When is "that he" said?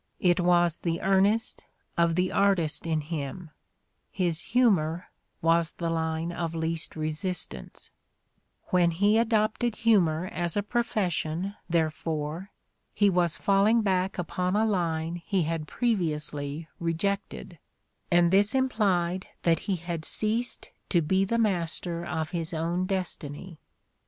19.43-19.75